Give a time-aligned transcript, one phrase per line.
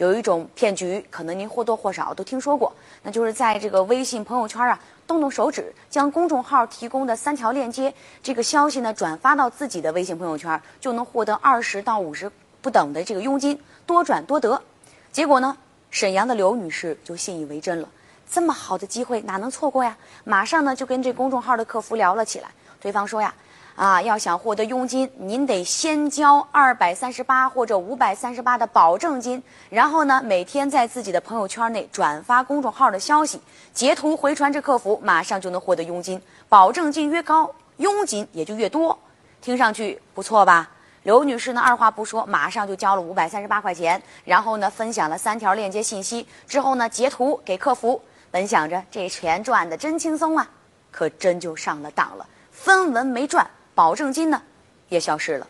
[0.00, 7.92] 有一种骗局，可能您或多或少都听说过，那就是在这个微信朋友圈啊，动动手指，将公众号提供的三条链接
[8.22, 12.32] 这个消息呢转发到自己的微信朋友圈，就能获得二十到五十
[12.62, 14.58] 不等的这个佣金，多转多得。
[15.12, 15.54] 结果呢，
[15.90, 17.86] 沈阳的刘女士就信以为真了，
[18.26, 19.94] 这么好的机会哪能错过呀？
[20.24, 22.48] 马上呢就跟这公众号的客服聊了起来，
[22.80, 23.34] 对方说呀。
[23.80, 33.40] 啊，要想获得佣金，您得先交二百三十八或者五百三十八的保证金，然后呢，每天在自己的朋友圈内转发公众号的消息，
[33.72, 36.20] 截图回传至客服，马上就能获得佣金。
[36.46, 38.98] 保证金越高，佣金也就越多。
[39.40, 40.68] 听上去不错吧？
[41.04, 47.98] 刘女士呢，二话不说，马上就交了五百三十八块钱，然后呢，分享了三条链接信息，之后呢，截图给客服，
[48.30, 50.46] 本想着这钱赚的真轻松啊，
[50.90, 53.50] 可真就上了当了，分文没赚。
[53.74, 54.42] 保证金呢，
[54.88, 55.48] 也消失了。